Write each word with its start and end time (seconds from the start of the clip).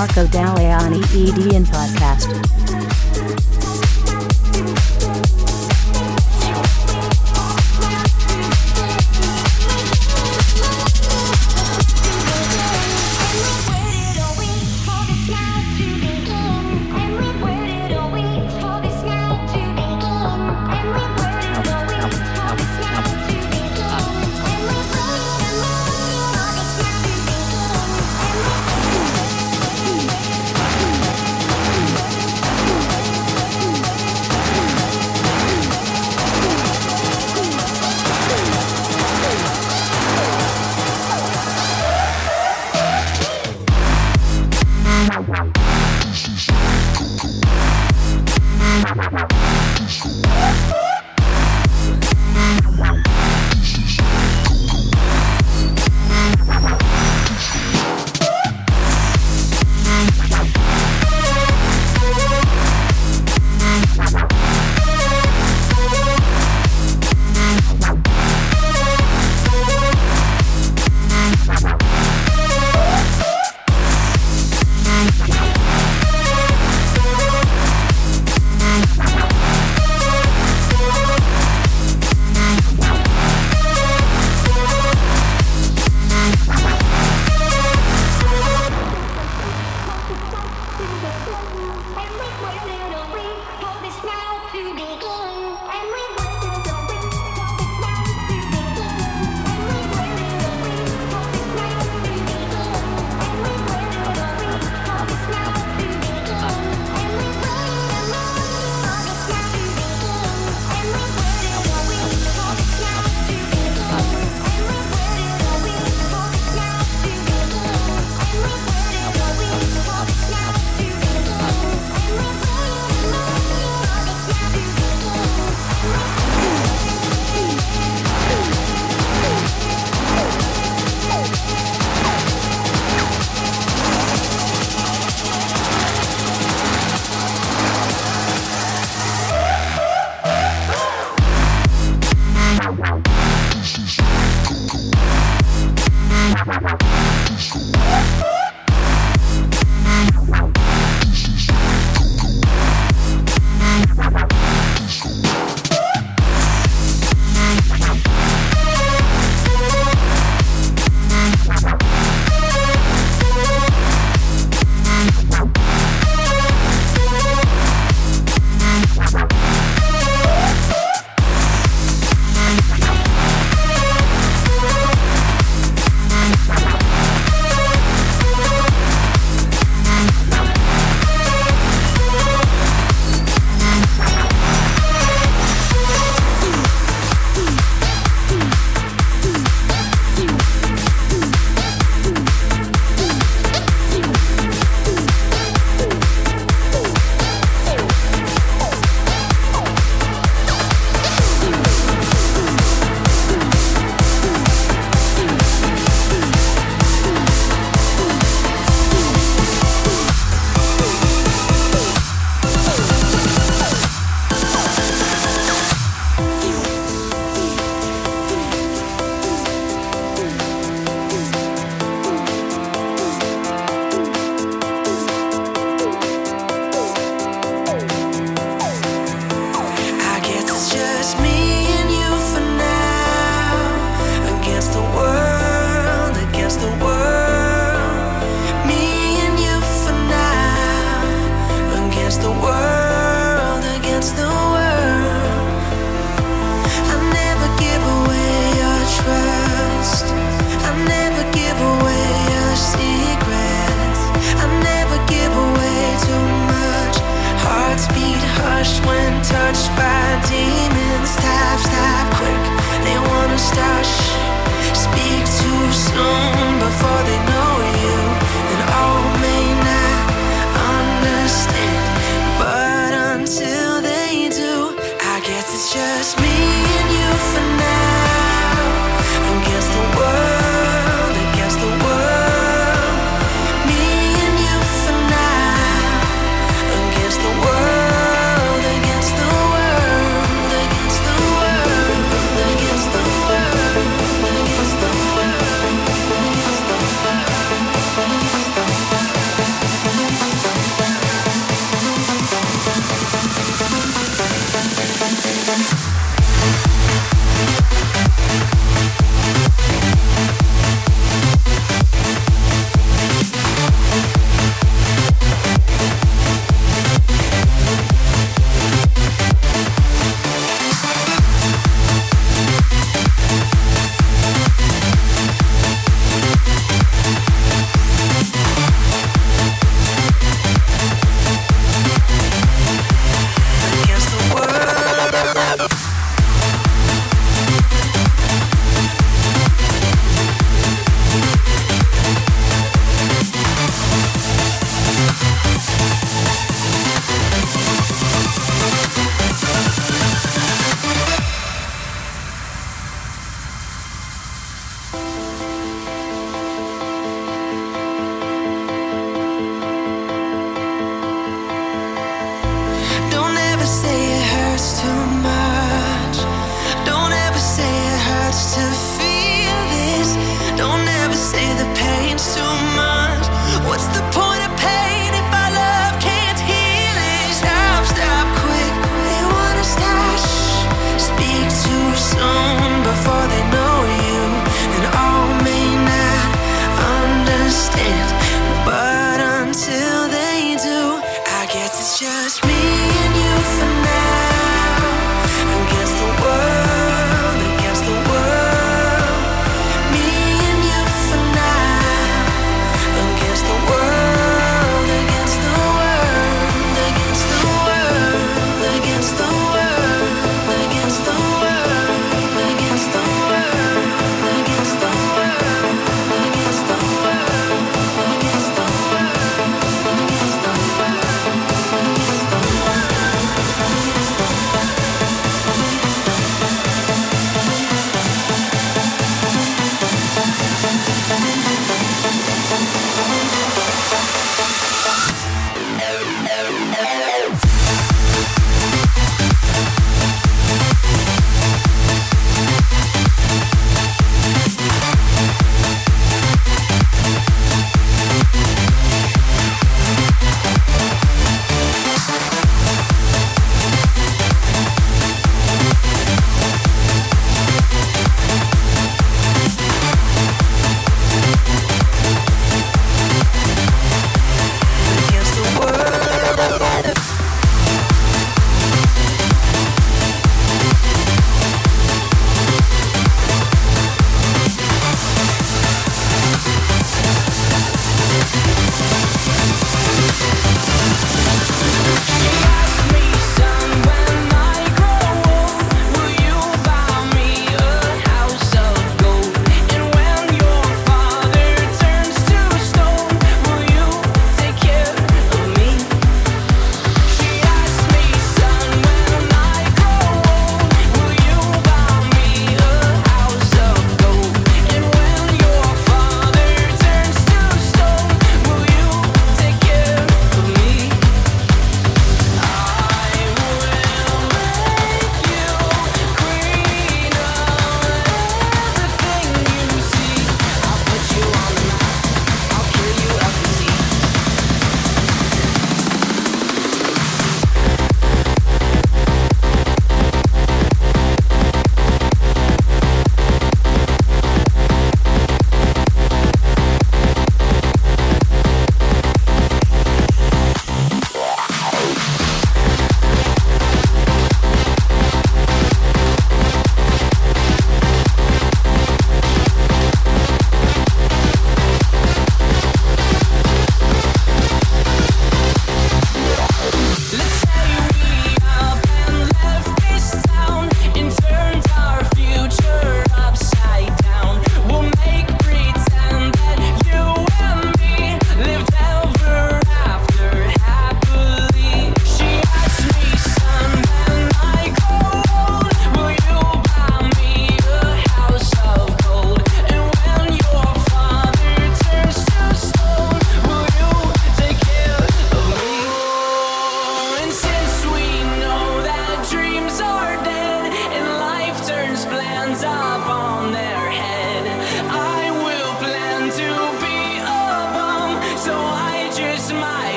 Marco 0.00 0.26
Deleoni 0.28 0.98
EDM 1.12 1.66
Podcast. 1.66 3.59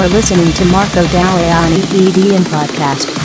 Are 0.00 0.08
listening 0.08 0.50
to 0.54 0.64
Marco 0.72 1.02
Deleoni 1.12 1.82
EDM 1.92 2.44
Podcast. 2.44 3.19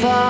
Far 0.00 0.27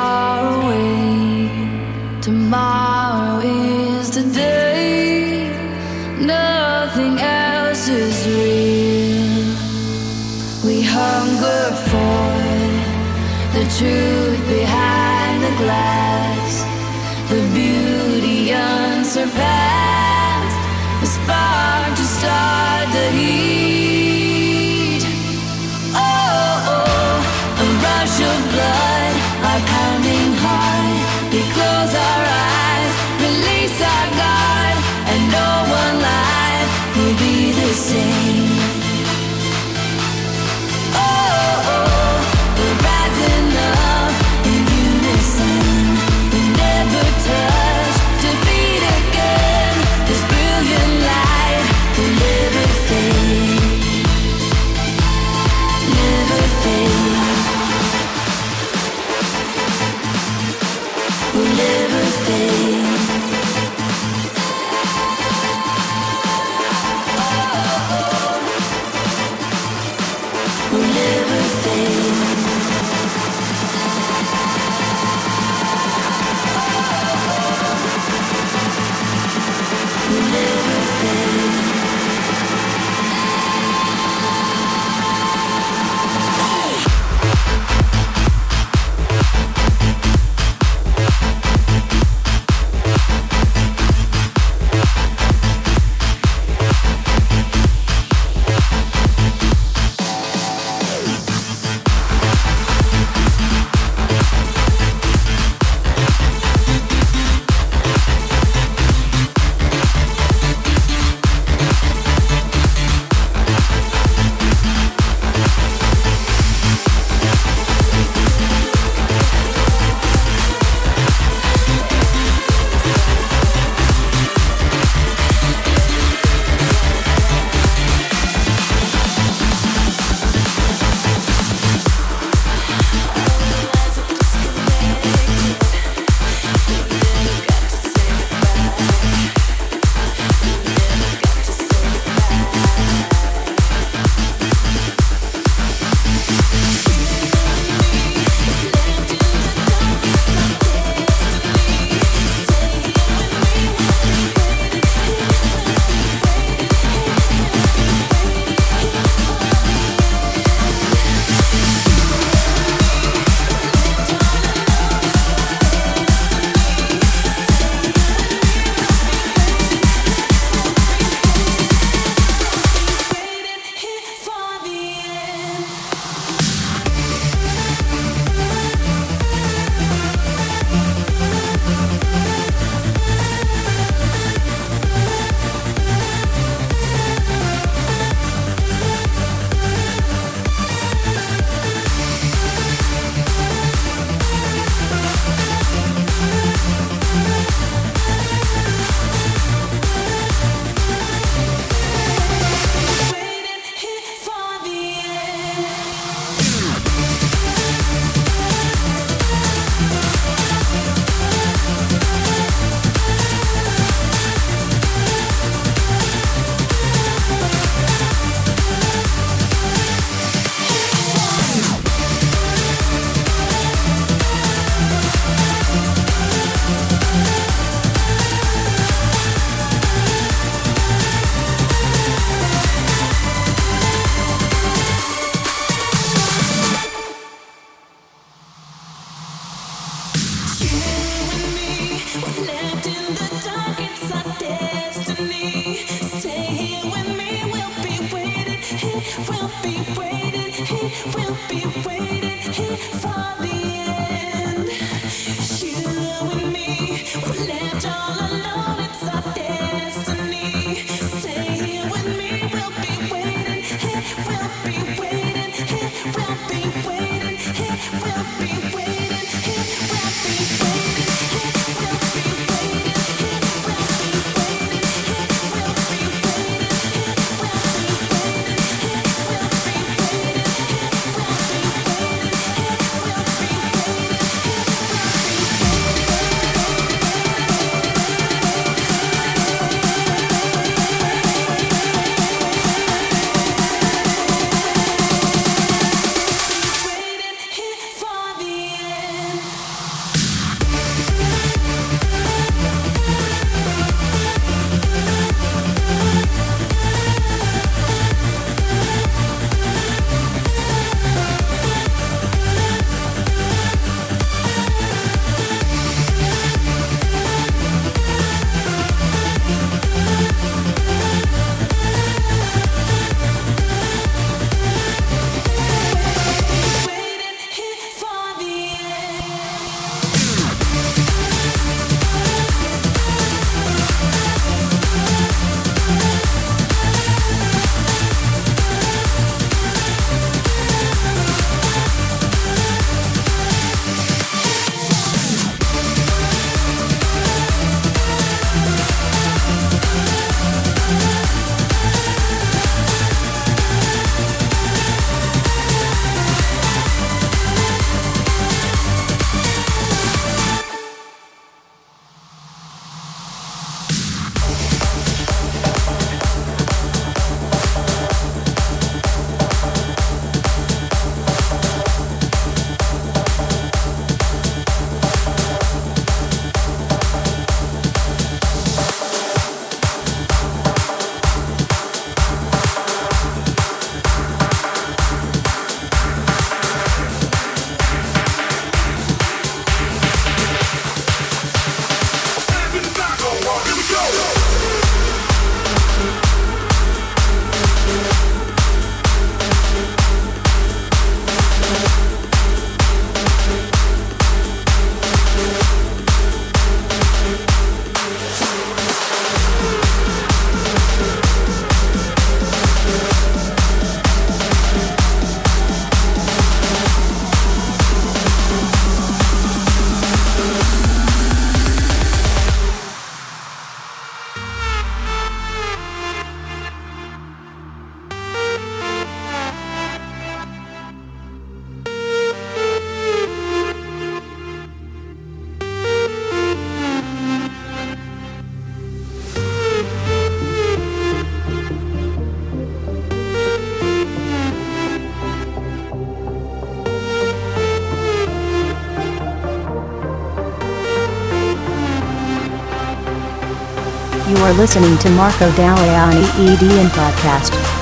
listening 454.68 454.98
to 454.98 455.08
Marco 455.08 455.50
Deleoni 455.52 456.22
EDM 456.44 456.90
Podcast. 456.90 457.77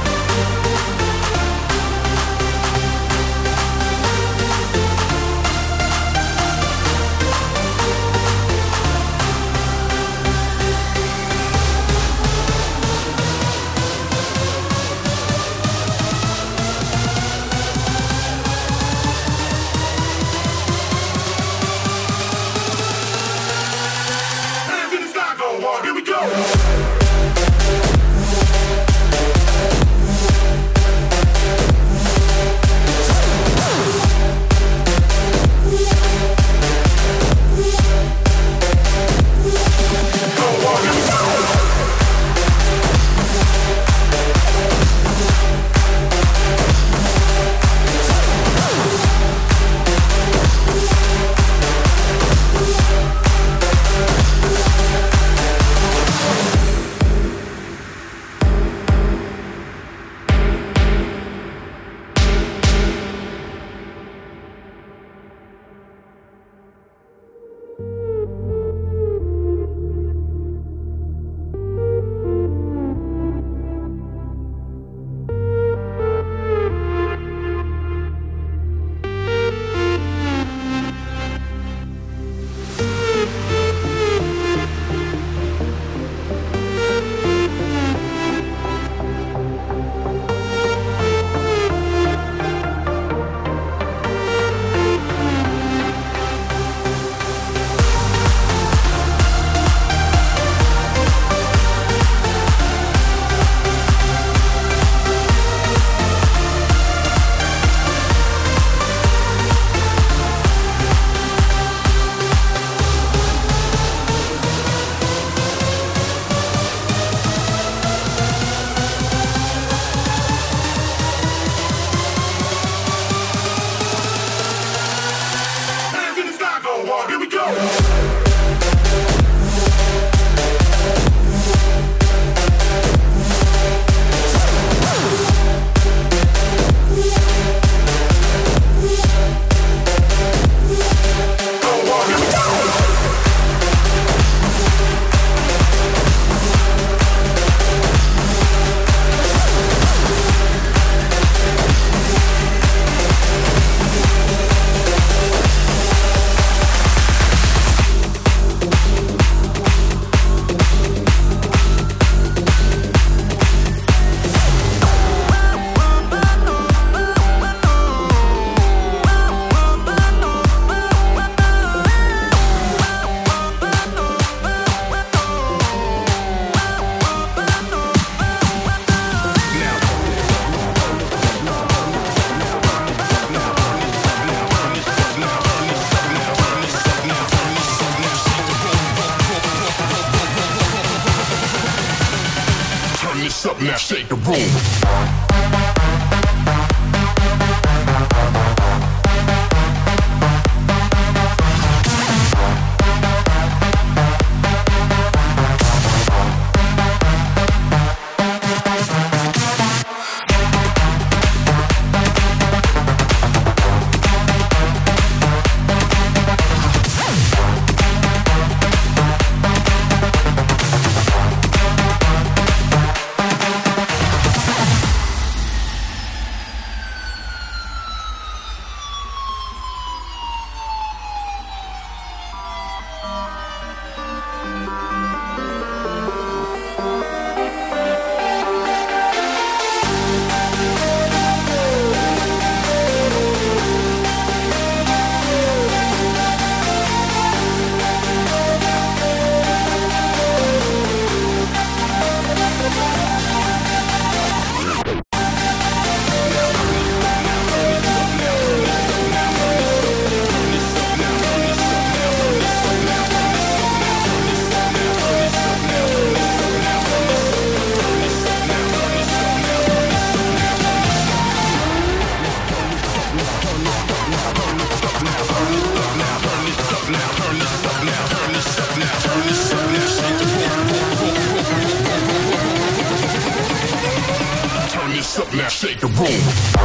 Now, 285.99 286.56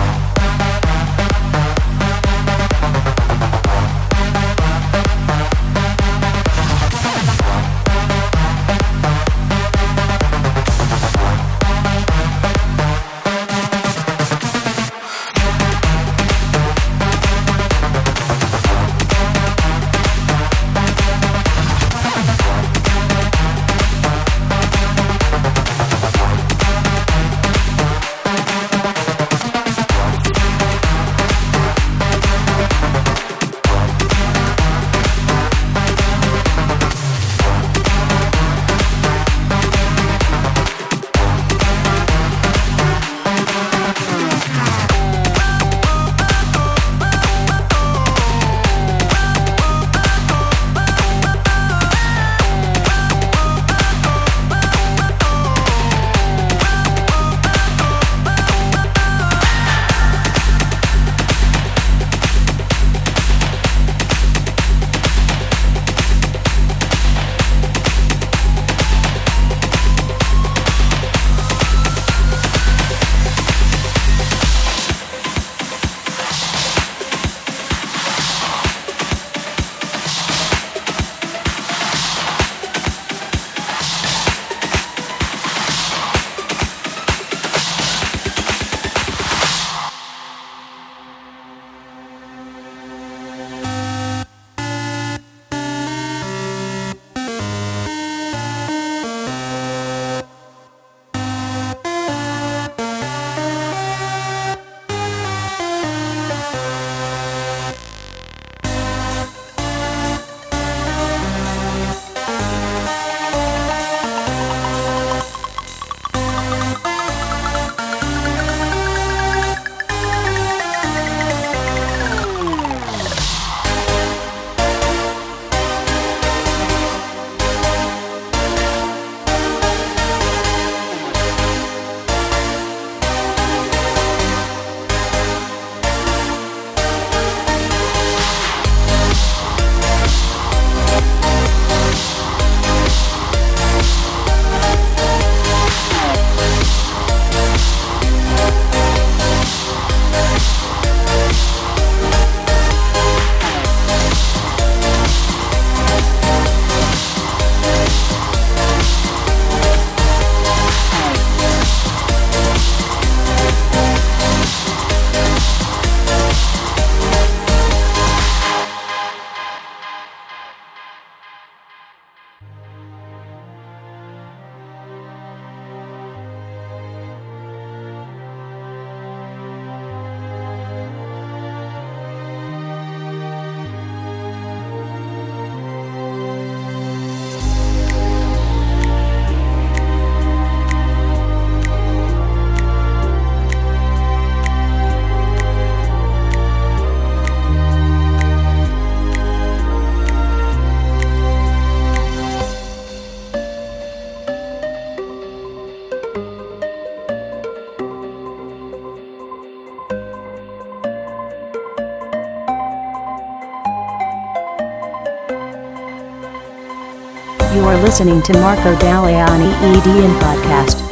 You're 217.62 217.78
listening 217.78 218.24
to 218.24 218.34
Marco 218.40 218.76
Deleoni 218.78 219.54
EDM 219.62 220.20
Podcast. 220.20 220.91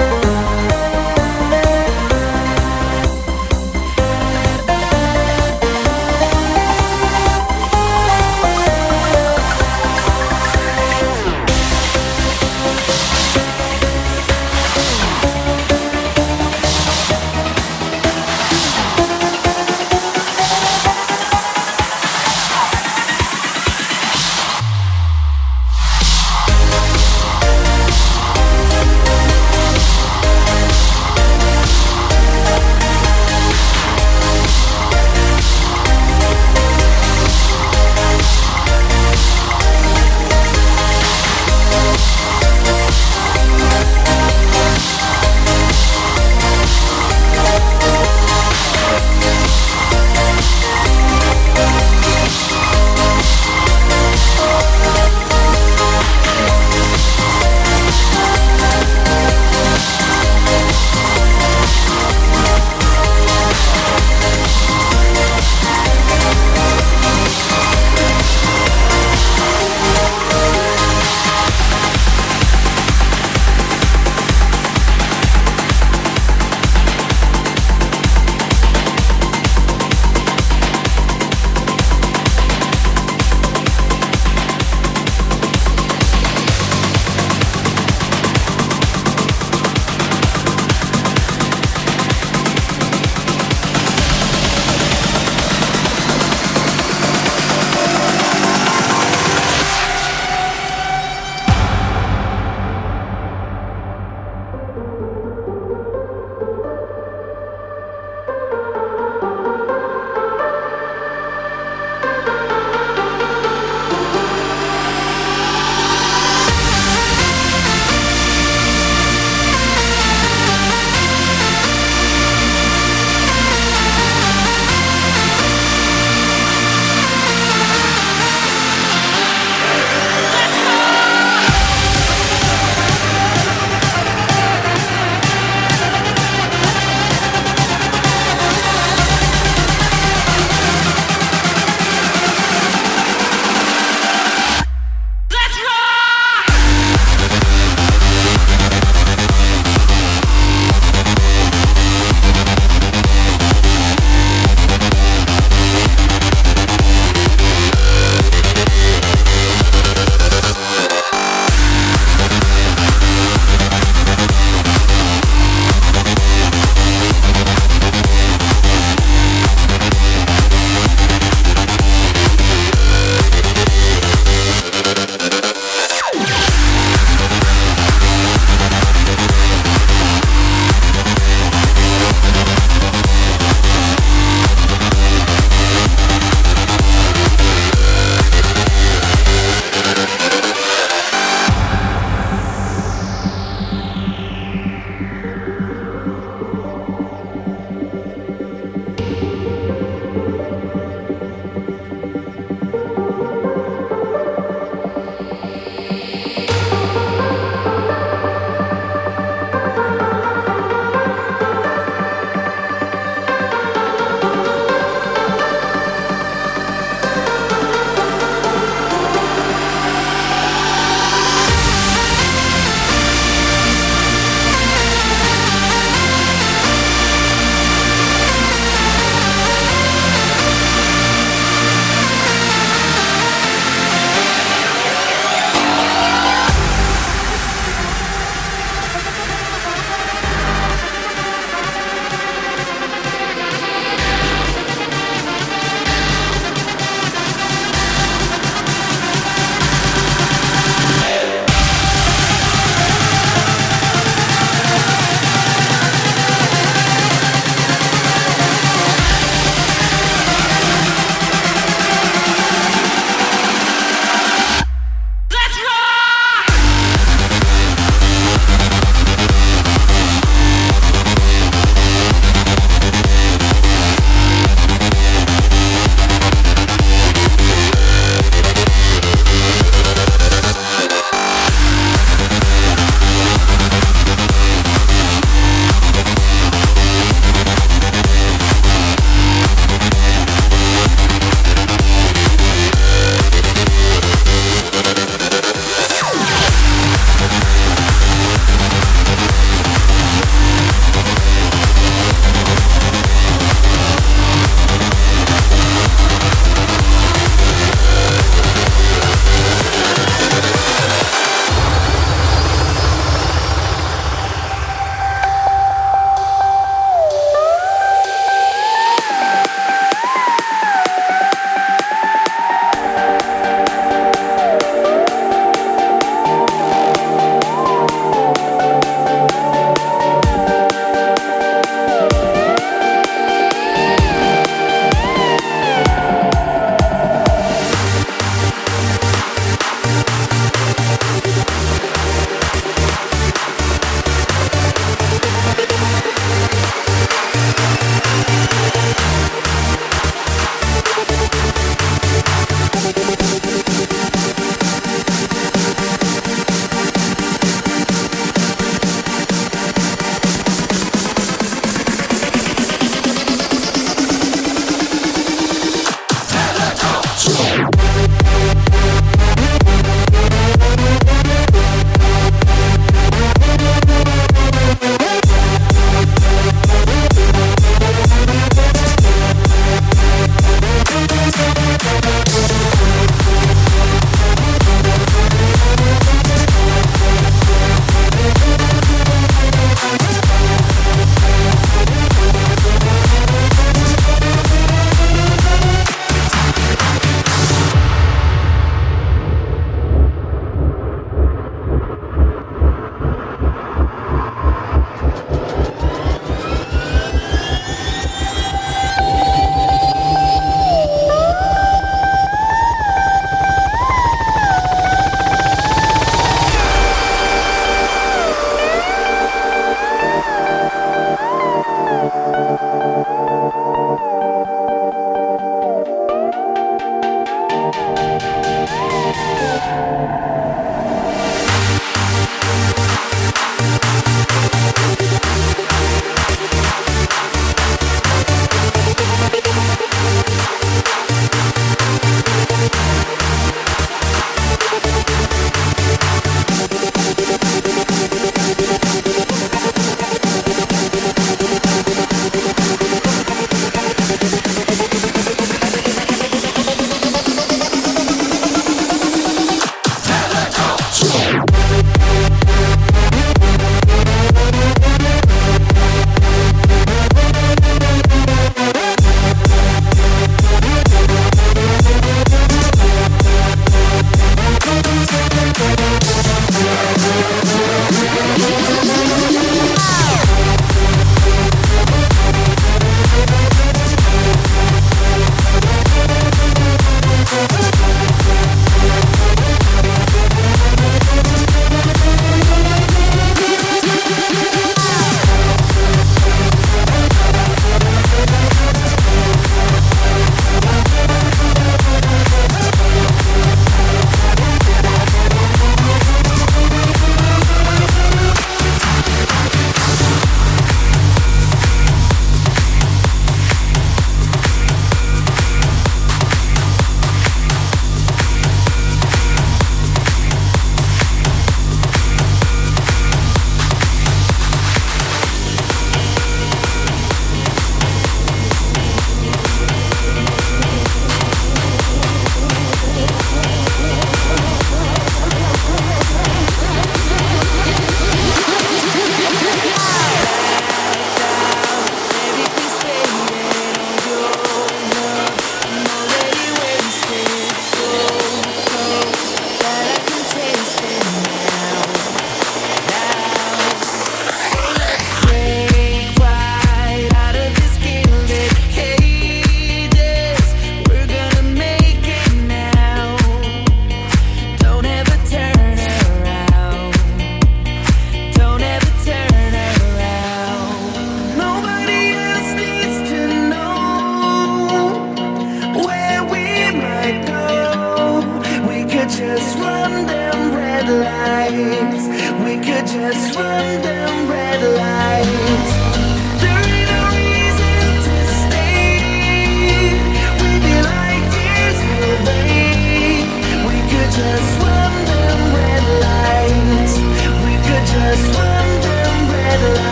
you 583.39 583.68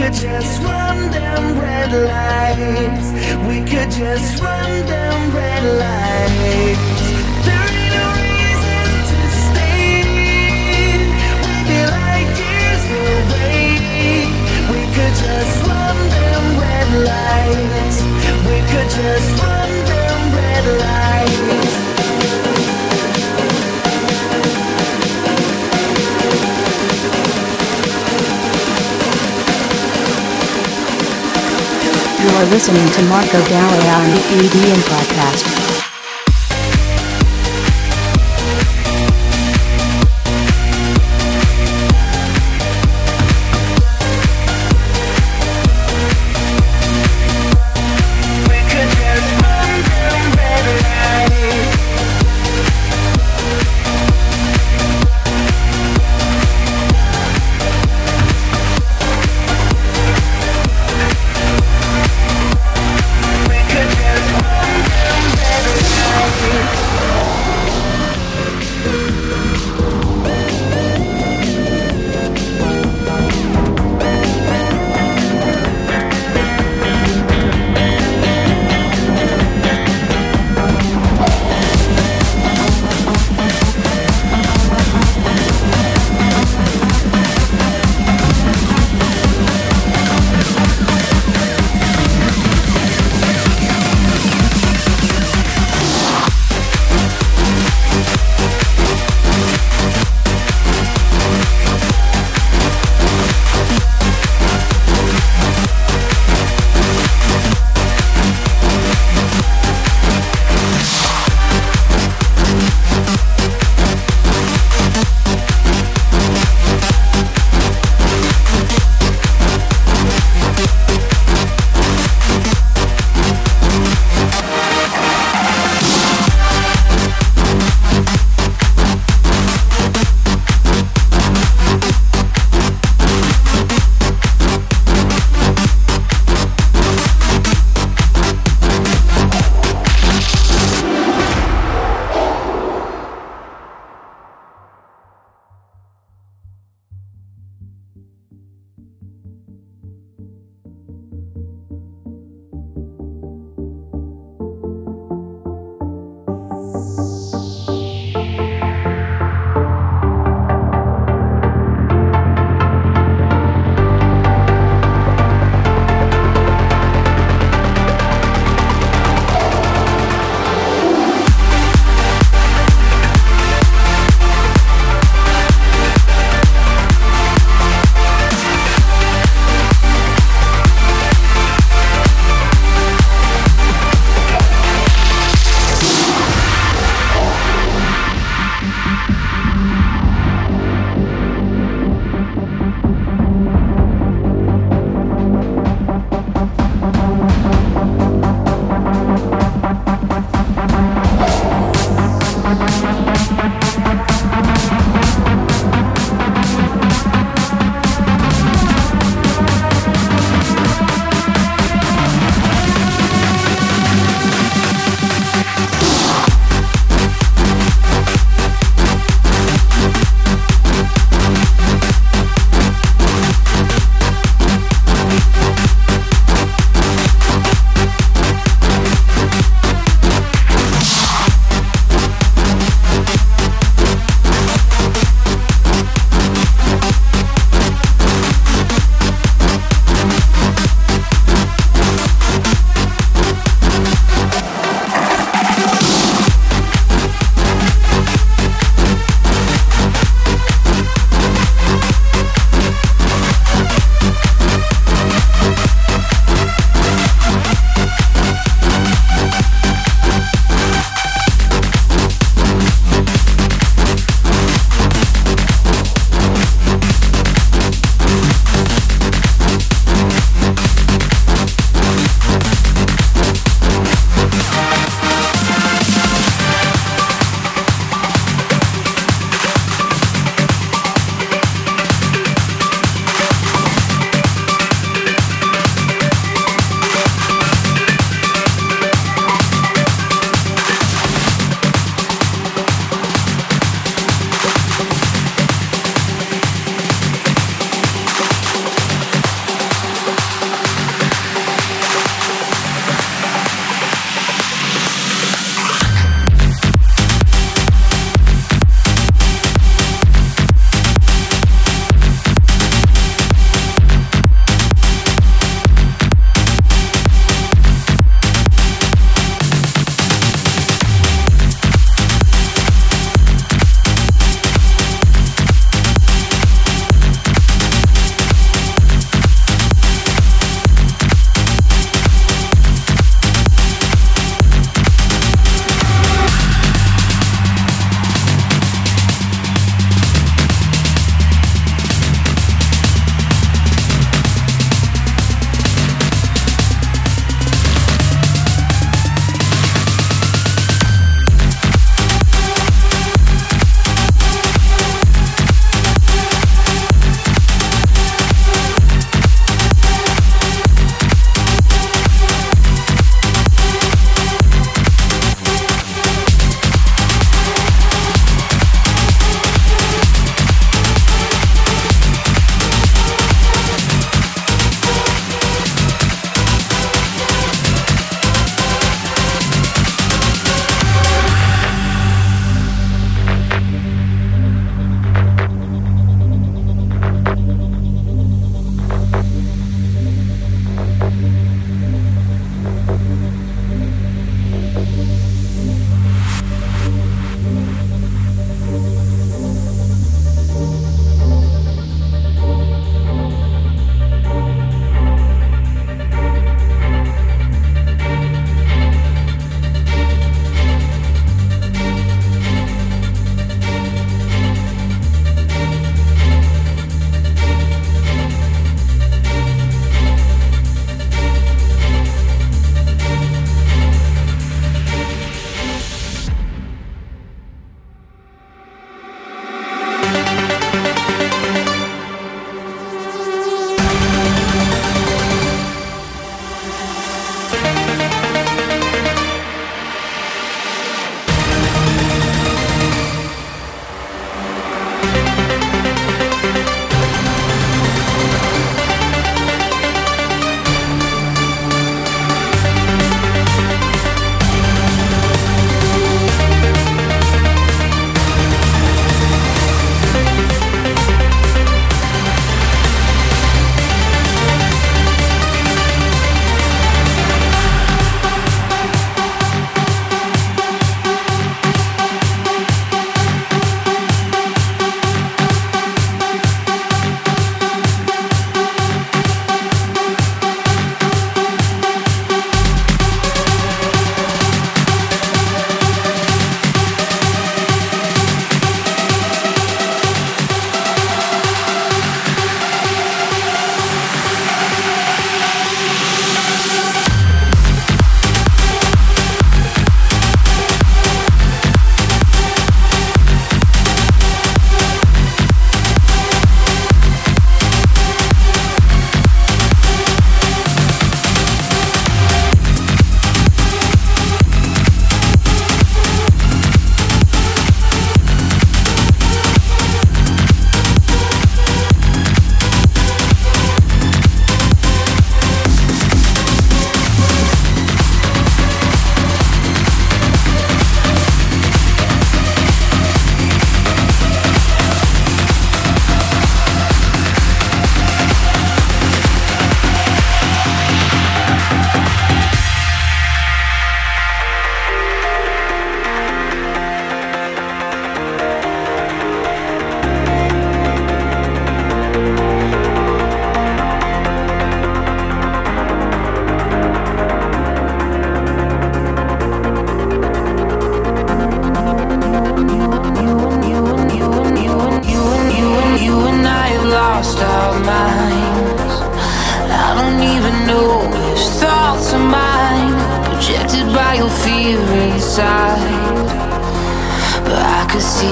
could 0.00 0.12
just 0.12 0.62
run 0.62 1.10
them 1.10 1.58
red 1.58 1.90
lights. 1.90 3.08
We 3.48 3.58
could 3.68 3.90
just 3.90 4.40
run 4.40 4.86
them 4.86 5.34
red 5.34 5.64
lights. 5.82 7.04
There 7.46 7.66
ain't 7.78 7.94
no 7.98 8.06
reason 8.22 8.86
to 9.10 9.20
stay. 9.42 10.06
We'd 11.42 11.66
be 11.72 11.80
like 11.98 12.30
years 12.44 12.84
away. 13.10 13.58
We 14.72 14.82
could 14.94 15.14
just 15.26 15.56
run 15.66 15.96
them 16.14 16.44
red 16.62 16.90
lights. 17.10 17.98
We 18.46 18.56
could 18.70 18.90
just 19.00 19.30
run 19.42 19.70
them 19.90 20.34
red 20.36 20.64
lights. 20.80 21.07
You 32.28 32.34
are 32.34 32.44
listening 32.50 32.86
to 32.86 33.02
Marco 33.08 33.40
Deleoni 33.40 33.88
on 33.94 34.10
the 34.10 34.20
EDM 34.36 34.80
Podcast. 34.82 35.77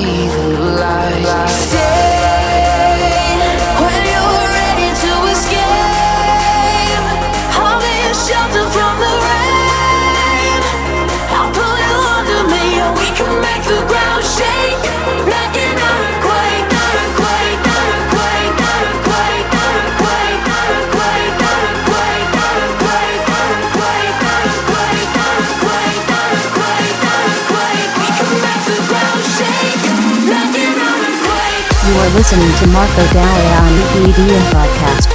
breathe 0.07 0.45
listening 32.17 32.51
to 32.57 32.67
Marco 32.69 33.03
Deleoni 33.12 33.53
on 33.61 33.73
the 33.77 34.09
EDM 34.09 34.45
podcast. 34.51 35.06